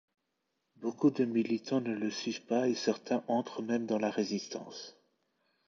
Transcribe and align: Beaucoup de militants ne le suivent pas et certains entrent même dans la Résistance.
Beaucoup 0.77 1.11
de 1.11 1.25
militants 1.25 1.79
ne 1.79 1.93
le 1.93 2.09
suivent 2.09 2.47
pas 2.47 2.67
et 2.67 2.73
certains 2.73 3.23
entrent 3.27 3.61
même 3.61 3.85
dans 3.85 3.99
la 3.99 4.09
Résistance. 4.09 4.97